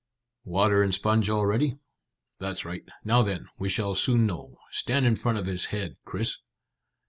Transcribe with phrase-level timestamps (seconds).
[0.45, 1.77] "Water and sponge all ready?
[2.39, 2.83] That's right.
[3.03, 4.57] Now then, we shall soon know.
[4.71, 6.39] Stand in front of his head, Chris."